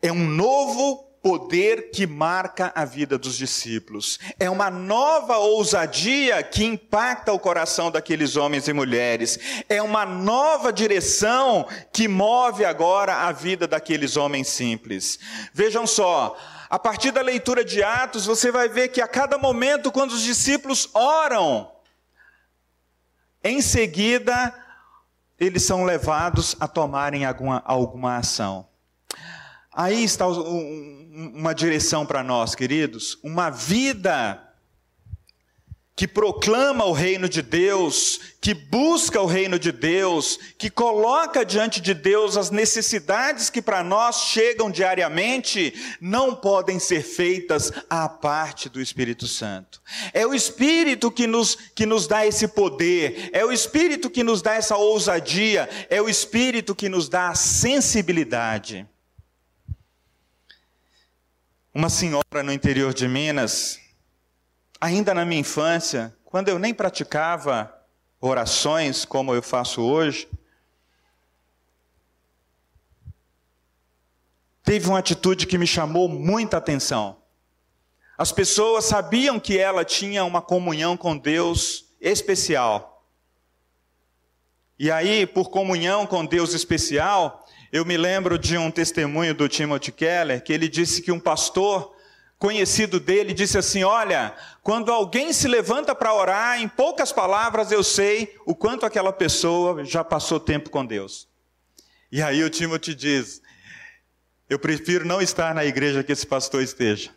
[0.01, 4.17] É um novo poder que marca a vida dos discípulos.
[4.39, 9.37] É uma nova ousadia que impacta o coração daqueles homens e mulheres.
[9.67, 15.19] É uma nova direção que move agora a vida daqueles homens simples.
[15.53, 16.37] Vejam só,
[16.69, 20.21] a partir da leitura de Atos, você vai ver que a cada momento, quando os
[20.21, 21.69] discípulos oram,
[23.43, 24.53] em seguida,
[25.39, 28.67] eles são levados a tomarem alguma, alguma ação.
[29.73, 34.46] Aí está uma direção para nós, queridos, uma vida
[35.97, 41.81] que proclama o reino de Deus, que busca o reino de Deus, que coloca diante
[41.81, 48.69] de Deus as necessidades que para nós chegam diariamente, não podem ser feitas à parte
[48.69, 49.81] do Espírito Santo.
[50.13, 54.39] É o Espírito que nos, que nos dá esse poder, é o Espírito que nos
[54.43, 58.85] dá essa ousadia, é o Espírito que nos dá a sensibilidade.
[61.73, 63.79] Uma senhora no interior de Minas,
[64.79, 67.73] ainda na minha infância, quando eu nem praticava
[68.19, 70.27] orações como eu faço hoje,
[74.63, 77.17] teve uma atitude que me chamou muita atenção.
[78.17, 83.05] As pessoas sabiam que ela tinha uma comunhão com Deus especial.
[84.79, 89.91] E aí, por comunhão com Deus especial, eu me lembro de um testemunho do Timothy
[89.91, 91.95] Keller, que ele disse que um pastor
[92.37, 97.83] conhecido dele disse assim: Olha, quando alguém se levanta para orar, em poucas palavras eu
[97.83, 101.27] sei o quanto aquela pessoa já passou tempo com Deus.
[102.11, 103.41] E aí o Timothy diz:
[104.49, 107.11] Eu prefiro não estar na igreja que esse pastor esteja,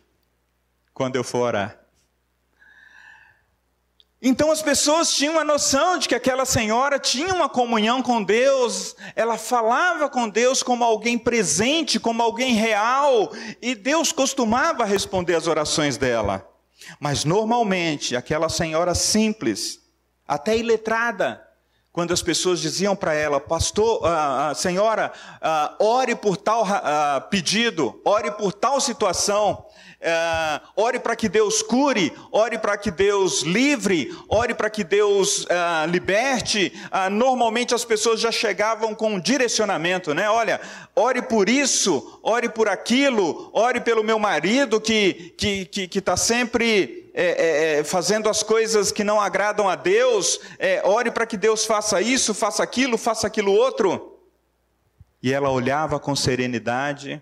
[0.93, 1.80] quando eu for orar.
[4.21, 8.95] Então as pessoas tinham a noção de que aquela senhora tinha uma comunhão com Deus,
[9.15, 15.47] ela falava com Deus como alguém presente, como alguém real, e Deus costumava responder as
[15.47, 16.47] orações dela.
[16.99, 19.79] Mas normalmente, aquela senhora simples,
[20.27, 21.41] até iletrada,
[21.91, 26.65] quando as pessoas diziam para ela, pastor, uh, uh, senhora, uh, ore por tal
[27.29, 29.65] pedido, ore por tal situação,
[30.01, 35.43] Uh, ore para que Deus cure, ore para que Deus livre, ore para que Deus
[35.43, 36.73] uh, liberte.
[36.87, 40.27] Uh, normalmente as pessoas já chegavam com um direcionamento, né?
[40.27, 40.59] Olha,
[40.95, 47.00] ore por isso, ore por aquilo, ore pelo meu marido que que que está sempre
[47.13, 50.39] é, é, é, fazendo as coisas que não agradam a Deus.
[50.57, 54.19] É, ore para que Deus faça isso, faça aquilo, faça aquilo outro.
[55.21, 57.21] E ela olhava com serenidade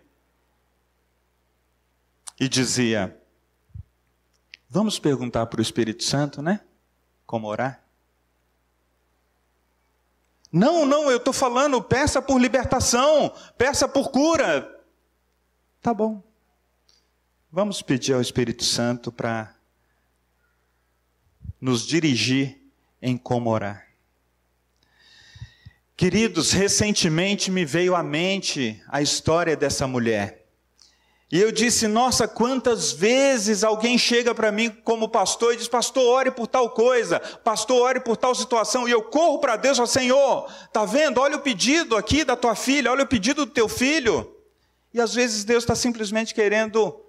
[2.39, 3.17] e dizia:
[4.69, 6.61] Vamos perguntar para o Espírito Santo, né?
[7.25, 7.83] Como orar?
[10.51, 14.79] Não, não, eu estou falando, peça por libertação, peça por cura.
[15.81, 16.23] Tá bom.
[17.51, 19.55] Vamos pedir ao Espírito Santo para
[21.59, 22.57] nos dirigir
[23.01, 23.87] em como orar.
[25.95, 30.45] Queridos, recentemente me veio à mente a história dessa mulher.
[31.31, 36.03] E eu disse: Nossa, quantas vezes alguém chega para mim como pastor e diz: Pastor,
[36.03, 38.87] ore por tal coisa, pastor, ore por tal situação.
[38.87, 41.19] E eu corro para Deus e falo: Senhor, tá vendo?
[41.19, 44.35] Olha o pedido aqui da tua filha, olha o pedido do teu filho.
[44.91, 46.99] E às vezes Deus está simplesmente querendo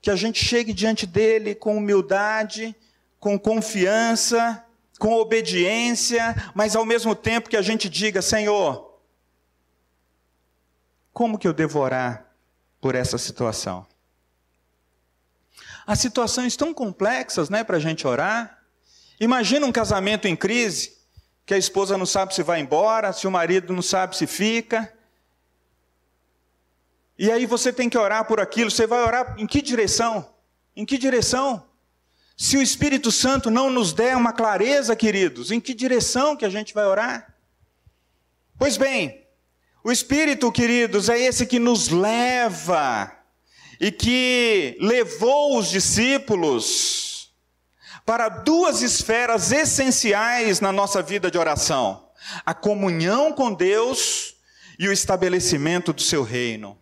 [0.00, 2.76] que a gente chegue diante dele com humildade,
[3.18, 4.64] com confiança,
[4.98, 9.00] com obediência, mas ao mesmo tempo que a gente diga: Senhor,
[11.12, 12.28] como que eu devo orar?
[12.80, 13.86] por essa situação.
[15.86, 18.62] As situações tão complexas, né, para a gente orar.
[19.18, 20.98] Imagina um casamento em crise,
[21.44, 24.92] que a esposa não sabe se vai embora, se o marido não sabe se fica.
[27.18, 28.70] E aí você tem que orar por aquilo.
[28.70, 30.34] Você vai orar em que direção?
[30.76, 31.67] Em que direção?
[32.40, 36.48] Se o Espírito Santo não nos der uma clareza, queridos, em que direção que a
[36.48, 37.34] gente vai orar?
[38.56, 39.26] Pois bem,
[39.82, 43.12] o Espírito, queridos, é esse que nos leva
[43.80, 47.32] e que levou os discípulos
[48.06, 52.08] para duas esferas essenciais na nossa vida de oração:
[52.46, 54.36] a comunhão com Deus
[54.78, 56.78] e o estabelecimento do seu reino.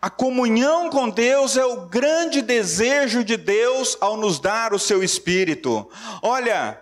[0.00, 5.02] A comunhão com Deus é o grande desejo de Deus ao nos dar o seu
[5.02, 5.88] Espírito.
[6.22, 6.80] Olha,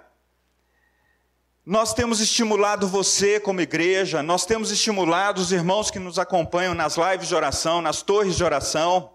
[1.64, 6.96] nós temos estimulado você como igreja, nós temos estimulado os irmãos que nos acompanham nas
[6.96, 9.12] lives de oração, nas torres de oração,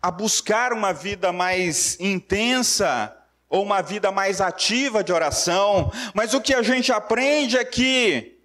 [0.00, 3.14] a buscar uma vida mais intensa
[3.48, 8.35] ou uma vida mais ativa de oração, mas o que a gente aprende é que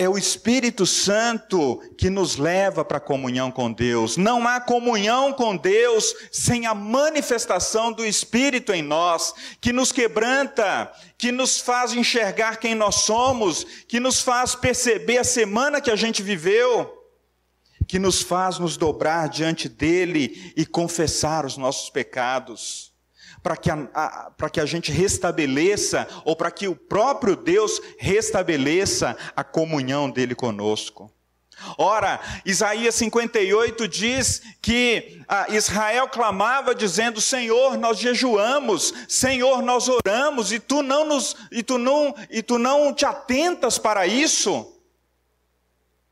[0.00, 4.16] é o Espírito Santo que nos leva para a comunhão com Deus.
[4.16, 10.92] Não há comunhão com Deus sem a manifestação do Espírito em nós, que nos quebranta,
[11.18, 15.96] que nos faz enxergar quem nós somos, que nos faz perceber a semana que a
[15.96, 16.94] gente viveu,
[17.88, 22.87] que nos faz nos dobrar diante dele e confessar os nossos pecados
[23.42, 29.16] para que, a, para que a gente restabeleça, ou para que o próprio Deus restabeleça
[29.34, 31.12] a comunhão dele conosco.
[31.76, 40.52] Ora, Isaías 58 diz que ah, Israel clamava dizendo: Senhor, nós jejuamos, Senhor, nós oramos,
[40.52, 44.74] e tu não nos, e tu não, e tu não te atentas para isso.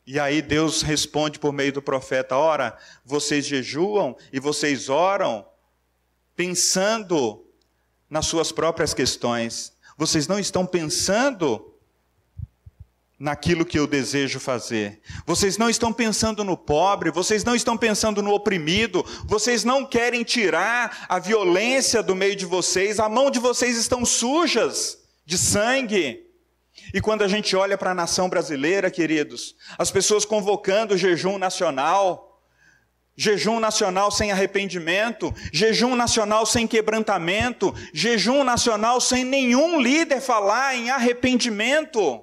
[0.07, 5.47] E aí Deus responde por meio do profeta: Ora, vocês jejuam e vocês oram,
[6.37, 7.45] pensando
[8.09, 9.73] nas suas próprias questões.
[9.97, 11.73] Vocês não estão pensando
[13.19, 15.01] naquilo que eu desejo fazer.
[15.27, 20.23] Vocês não estão pensando no pobre, vocês não estão pensando no oprimido, vocês não querem
[20.23, 26.27] tirar a violência do meio de vocês, a mão de vocês estão sujas de sangue.
[26.93, 31.39] E quando a gente olha para a nação brasileira, queridos, as pessoas convocando o jejum
[31.39, 32.26] nacional,
[33.17, 40.91] Jejum nacional sem arrependimento, jejum nacional sem quebrantamento, jejum nacional sem nenhum líder falar em
[40.91, 42.23] arrependimento.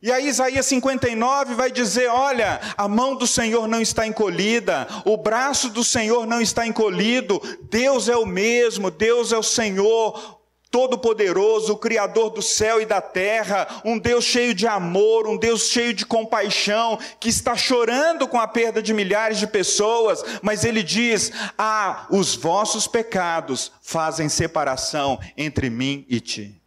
[0.00, 5.16] E aí Isaías 59 vai dizer: olha, a mão do Senhor não está encolhida, o
[5.16, 10.37] braço do Senhor não está encolhido, Deus é o mesmo, Deus é o Senhor,
[10.70, 15.94] Todo-Poderoso, Criador do céu e da terra, um Deus cheio de amor, um Deus cheio
[15.94, 21.32] de compaixão, que está chorando com a perda de milhares de pessoas, mas Ele diz:
[21.56, 26.60] Ah, os vossos pecados fazem separação entre mim e ti.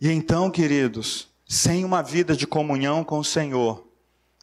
[0.00, 3.86] E então, queridos, sem uma vida de comunhão com o Senhor,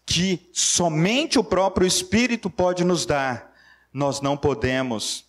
[0.05, 3.53] que somente o próprio Espírito pode nos dar,
[3.93, 5.25] nós não podemos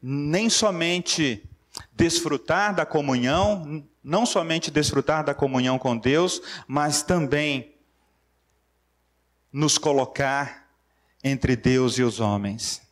[0.00, 1.47] nem somente
[1.92, 7.74] desfrutar da comunhão, não somente desfrutar da comunhão com Deus, mas também
[9.52, 10.68] nos colocar
[11.22, 12.82] entre Deus e os homens.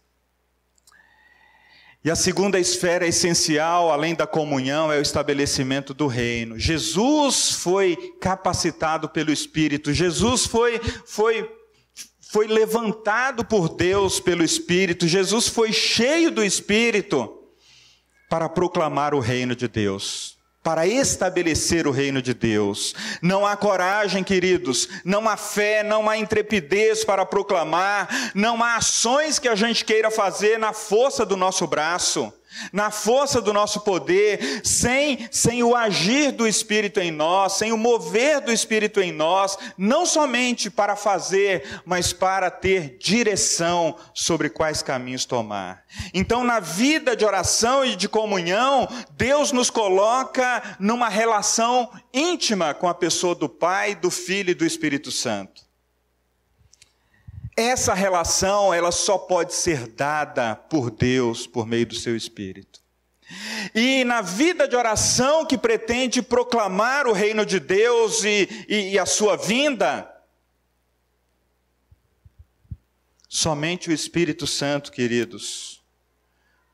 [2.05, 6.57] E a segunda esfera essencial, além da comunhão, é o estabelecimento do reino.
[6.59, 11.51] Jesus foi capacitado pelo Espírito, Jesus foi, foi,
[12.21, 17.46] foi levantado por Deus pelo Espírito, Jesus foi cheio do Espírito
[18.29, 22.95] para proclamar o reino de Deus, para estabelecer o reino de Deus.
[23.23, 29.39] Não há coragem, queridos, não há fé, não há intrepidez para proclamar, não há ações
[29.39, 32.33] que a gente queira fazer na força do nosso braço.
[32.73, 37.77] Na força do nosso poder, sem, sem o agir do Espírito em nós, sem o
[37.77, 44.83] mover do Espírito em nós, não somente para fazer, mas para ter direção sobre quais
[44.83, 45.85] caminhos tomar.
[46.13, 52.89] Então, na vida de oração e de comunhão, Deus nos coloca numa relação íntima com
[52.89, 55.66] a pessoa do Pai, do Filho e do Espírito Santo.
[57.57, 62.85] Essa relação, ela só pode ser dada por Deus por meio do seu espírito.
[63.75, 68.99] E na vida de oração que pretende proclamar o reino de Deus e, e, e
[68.99, 70.09] a sua vinda,
[73.27, 75.83] somente o Espírito Santo, queridos,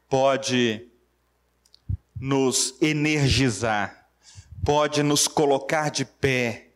[0.08, 0.88] pode
[2.20, 4.08] nos energizar,
[4.64, 6.72] pode nos colocar de pé,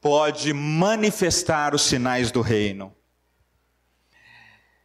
[0.00, 2.94] pode manifestar os sinais do reino.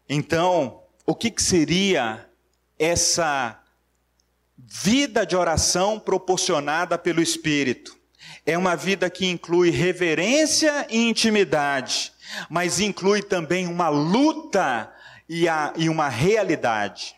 [0.09, 2.29] Então, o que, que seria
[2.79, 3.61] essa
[4.57, 7.97] vida de oração proporcionada pelo Espírito?
[8.45, 12.13] É uma vida que inclui reverência e intimidade,
[12.49, 14.93] mas inclui também uma luta
[15.27, 17.15] e, a, e uma realidade.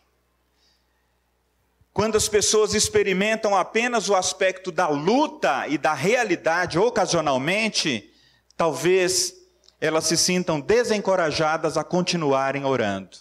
[1.93, 8.11] Quando as pessoas experimentam apenas o aspecto da luta e da realidade ocasionalmente,
[8.55, 9.38] talvez
[9.79, 13.17] elas se sintam desencorajadas a continuarem orando.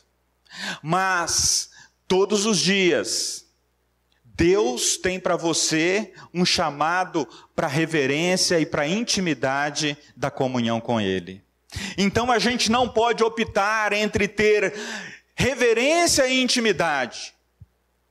[0.82, 1.70] Mas,
[2.06, 3.46] todos os dias,
[4.24, 11.42] Deus tem para você um chamado para reverência e para intimidade da comunhão com Ele.
[11.96, 14.74] Então a gente não pode optar entre ter
[15.34, 17.34] reverência e intimidade.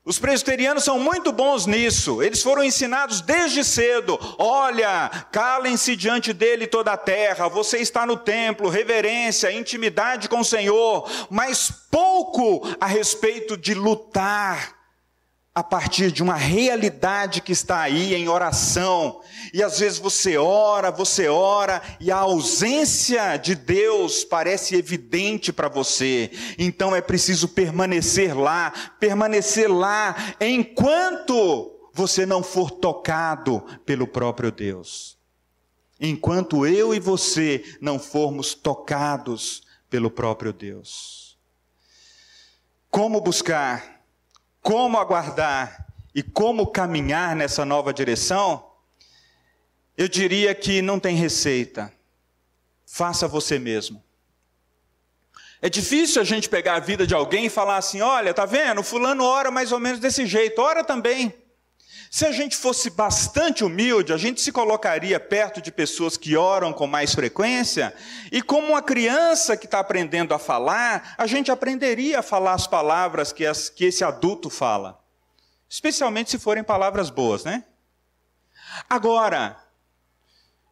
[0.07, 2.23] Os presbiterianos são muito bons nisso.
[2.23, 4.17] Eles foram ensinados desde cedo.
[4.37, 7.49] Olha, calem-se diante dele toda a terra.
[7.49, 14.76] Você está no templo, reverência, intimidade com o Senhor, mas pouco a respeito de lutar
[15.57, 19.21] a partir de uma realidade que está aí em oração.
[19.51, 25.67] E às vezes você ora, você ora, e a ausência de Deus parece evidente para
[25.67, 26.29] você.
[26.59, 35.17] Então é preciso permanecer lá, permanecer lá, enquanto você não for tocado pelo próprio Deus.
[35.99, 41.35] Enquanto eu e você não formos tocados pelo próprio Deus.
[42.91, 43.96] Como buscar?
[44.67, 48.69] Como aguardar e como caminhar nessa nova direção,
[49.95, 51.89] eu diria que não tem receita.
[52.85, 54.03] Faça você mesmo.
[55.61, 58.83] É difícil a gente pegar a vida de alguém e falar assim: olha, tá vendo?
[58.83, 61.33] Fulano ora mais ou menos desse jeito, ora também.
[62.09, 66.71] Se a gente fosse bastante humilde, a gente se colocaria perto de pessoas que oram
[66.71, 67.93] com mais frequência,
[68.31, 72.65] e como uma criança que está aprendendo a falar, a gente aprenderia a falar as
[72.65, 74.99] palavras que, as, que esse adulto fala.
[75.69, 77.65] Especialmente se forem palavras boas, né?
[78.89, 79.57] Agora,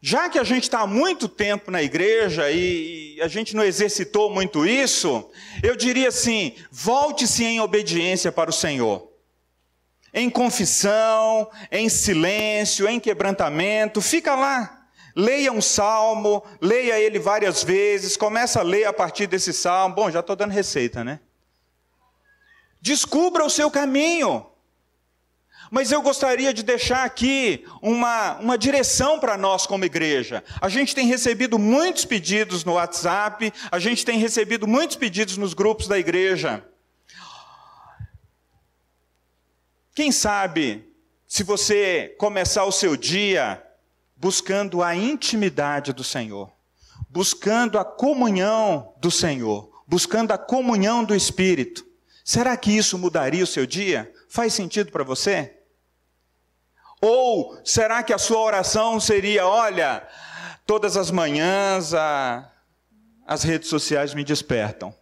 [0.01, 4.29] já que a gente está há muito tempo na igreja e a gente não exercitou
[4.29, 5.29] muito isso,
[5.61, 9.14] eu diria assim: volte-se em obediência para o Senhor
[10.15, 14.87] em confissão, em silêncio, em quebrantamento, fica lá.
[15.13, 19.93] Leia um salmo, leia ele várias vezes, começa a ler a partir desse salmo.
[19.93, 21.19] Bom, já estou dando receita, né?
[22.81, 24.45] Descubra o seu caminho.
[25.69, 30.43] Mas eu gostaria de deixar aqui uma, uma direção para nós como igreja.
[30.61, 35.53] A gente tem recebido muitos pedidos no WhatsApp, a gente tem recebido muitos pedidos nos
[35.53, 36.63] grupos da igreja.
[39.95, 40.93] Quem sabe,
[41.25, 43.65] se você começar o seu dia
[44.17, 46.51] buscando a intimidade do Senhor,
[47.09, 51.85] buscando a comunhão do Senhor, buscando a comunhão do Espírito,
[52.25, 54.13] será que isso mudaria o seu dia?
[54.27, 55.59] Faz sentido para você?
[56.99, 60.05] Ou será que a sua oração seria: olha,
[60.65, 62.51] todas as manhãs a,
[63.25, 64.93] as redes sociais me despertam.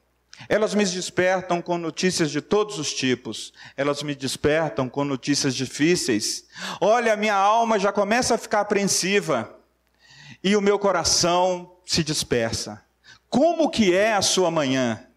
[0.49, 3.53] Elas me despertam com notícias de todos os tipos.
[3.77, 6.45] Elas me despertam com notícias difíceis.
[6.79, 9.57] Olha, minha alma já começa a ficar apreensiva
[10.43, 12.83] e o meu coração se dispersa.
[13.29, 15.07] Como que é a sua manhã?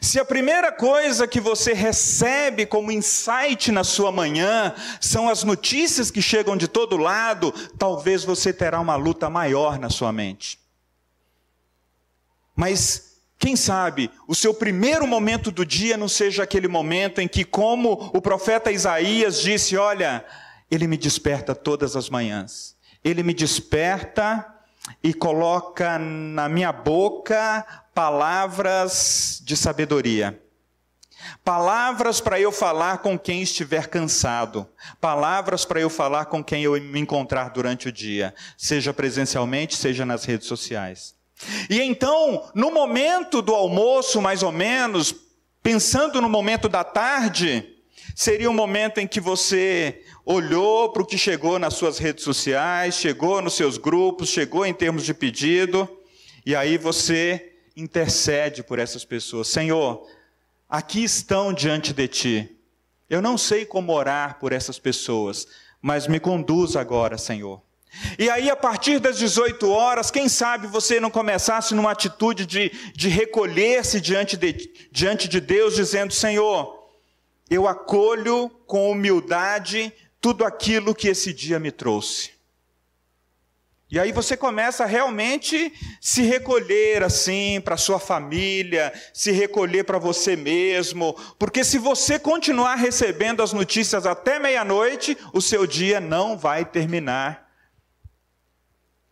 [0.00, 6.10] Se a primeira coisa que você recebe como insight na sua manhã são as notícias
[6.10, 10.60] que chegam de todo lado, talvez você terá uma luta maior na sua mente.
[12.54, 13.09] Mas
[13.40, 18.10] quem sabe o seu primeiro momento do dia não seja aquele momento em que, como
[18.12, 20.22] o profeta Isaías disse: Olha,
[20.70, 24.46] ele me desperta todas as manhãs, ele me desperta
[25.02, 30.38] e coloca na minha boca palavras de sabedoria.
[31.42, 34.68] Palavras para eu falar com quem estiver cansado.
[35.00, 40.04] Palavras para eu falar com quem eu me encontrar durante o dia, seja presencialmente, seja
[40.04, 41.18] nas redes sociais.
[41.68, 45.14] E então, no momento do almoço, mais ou menos,
[45.62, 47.76] pensando no momento da tarde,
[48.14, 52.94] seria um momento em que você olhou para o que chegou nas suas redes sociais,
[52.94, 55.88] chegou nos seus grupos, chegou em termos de pedido,
[56.44, 59.48] e aí você intercede por essas pessoas.
[59.48, 60.06] Senhor,
[60.68, 62.56] aqui estão diante de ti.
[63.08, 65.46] Eu não sei como orar por essas pessoas,
[65.80, 67.60] mas me conduz agora, Senhor.
[68.18, 72.70] E aí, a partir das 18 horas, quem sabe você não começasse numa atitude de,
[72.94, 76.88] de recolher-se diante de, diante de Deus, dizendo: Senhor,
[77.48, 82.30] eu acolho com humildade tudo aquilo que esse dia me trouxe.
[83.90, 90.36] E aí você começa realmente se recolher assim para sua família, se recolher para você
[90.36, 96.64] mesmo, porque se você continuar recebendo as notícias até meia-noite, o seu dia não vai
[96.64, 97.49] terminar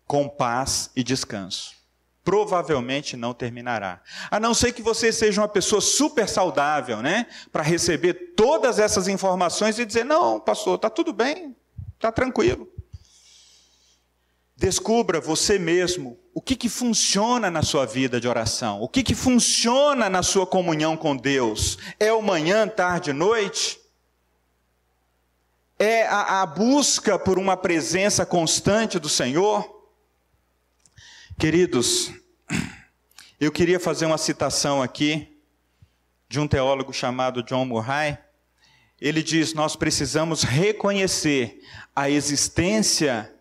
[0.09, 1.77] com paz e descanso.
[2.25, 4.03] Provavelmente não terminará.
[4.31, 7.27] A não ser que você seja uma pessoa super saudável, né?
[7.53, 11.55] Para receber todas essas informações e dizer: não, pastor, está tudo bem,
[11.95, 12.69] está tranquilo.
[14.57, 19.15] Descubra você mesmo o que, que funciona na sua vida de oração, o que, que
[19.15, 21.79] funciona na sua comunhão com Deus.
[22.01, 23.79] É o manhã, tarde, noite?
[25.79, 29.78] É a, a busca por uma presença constante do Senhor?
[31.39, 32.13] Queridos,
[33.39, 35.39] eu queria fazer uma citação aqui
[36.29, 38.19] de um teólogo chamado John Murray.
[39.01, 41.61] Ele diz: Nós precisamos reconhecer
[41.95, 43.33] a existência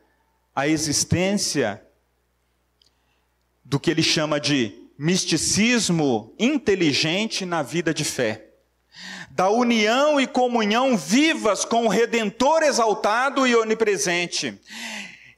[0.55, 1.83] a existência
[3.65, 8.45] do que ele chama de misticismo inteligente na vida de fé.
[9.31, 14.61] Da união e comunhão vivas com o Redentor exaltado e onipresente.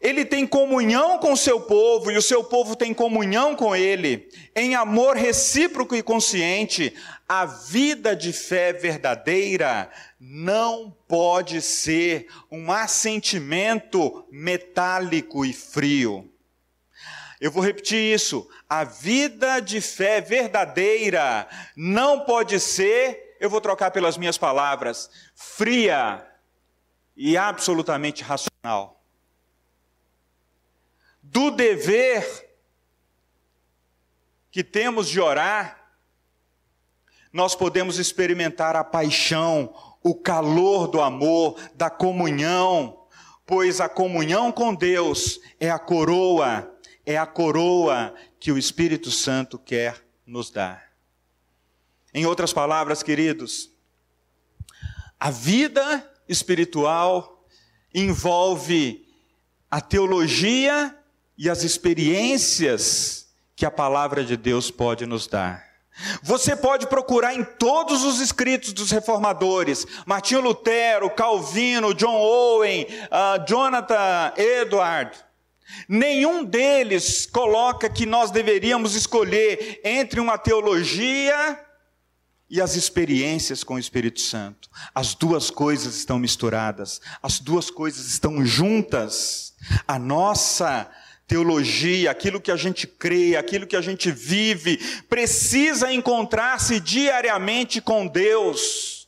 [0.01, 4.29] Ele tem comunhão com o seu povo e o seu povo tem comunhão com ele,
[4.55, 6.95] em amor recíproco e consciente.
[7.27, 16.31] A vida de fé verdadeira não pode ser um assentimento metálico e frio.
[17.41, 18.49] Eu vou repetir isso.
[18.69, 21.45] A vida de fé verdadeira
[21.75, 26.25] não pode ser, eu vou trocar pelas minhas palavras, fria
[27.17, 28.98] e absolutamente racional
[31.31, 32.49] do dever
[34.51, 35.93] que temos de orar,
[37.31, 43.05] nós podemos experimentar a paixão, o calor do amor, da comunhão,
[43.45, 46.75] pois a comunhão com Deus é a coroa,
[47.05, 50.89] é a coroa que o Espírito Santo quer nos dar.
[52.11, 53.71] Em outras palavras, queridos,
[55.19, 57.45] a vida espiritual
[57.93, 59.07] envolve
[59.69, 60.98] a teologia
[61.39, 65.63] e as experiências que a palavra de Deus pode nos dar.
[66.21, 73.47] Você pode procurar em todos os escritos dos reformadores, Martinho Lutero, Calvino, John Owen, uh,
[73.47, 75.17] Jonathan Edward.
[75.87, 81.57] Nenhum deles coloca que nós deveríamos escolher entre uma teologia
[82.49, 84.69] e as experiências com o Espírito Santo.
[84.93, 89.53] As duas coisas estão misturadas, as duas coisas estão juntas.
[89.87, 90.89] A nossa
[91.29, 94.77] teologia, aquilo que a gente crê, aquilo que a gente vive,
[95.07, 99.07] precisa encontrar-se diariamente com Deus.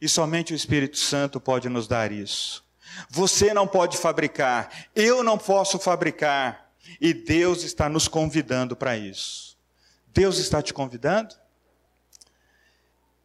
[0.00, 2.64] E somente o Espírito Santo pode nos dar isso.
[3.10, 9.58] Você não pode fabricar, eu não posso fabricar, e Deus está nos convidando para isso.
[10.06, 11.34] Deus está te convidando?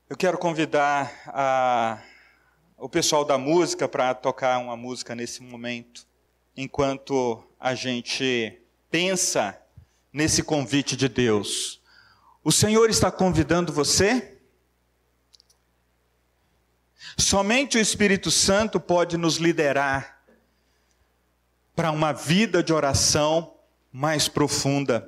[0.09, 2.01] Eu quero convidar a,
[2.75, 6.09] o pessoal da música para tocar uma música nesse momento,
[6.55, 9.59] enquanto a gente pensa
[10.11, 11.81] nesse convite de Deus.
[12.43, 14.39] O Senhor está convidando você?
[17.17, 20.21] Somente o Espírito Santo pode nos liderar
[21.75, 23.55] para uma vida de oração
[23.91, 25.07] mais profunda.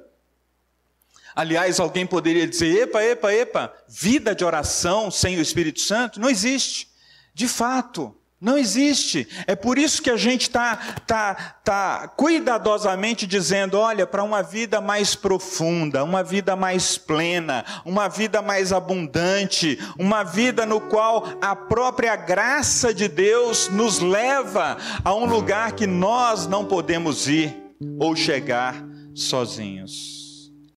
[1.35, 6.19] Aliás, alguém poderia dizer: epa, epa, epa, vida de oração sem o Espírito Santo?
[6.19, 6.89] Não existe.
[7.33, 9.25] De fato, não existe.
[9.47, 10.75] É por isso que a gente está
[11.07, 11.33] tá,
[11.63, 18.41] tá cuidadosamente dizendo: olha, para uma vida mais profunda, uma vida mais plena, uma vida
[18.41, 25.25] mais abundante, uma vida no qual a própria graça de Deus nos leva a um
[25.25, 27.55] lugar que nós não podemos ir
[27.97, 28.75] ou chegar
[29.15, 30.22] sozinhos.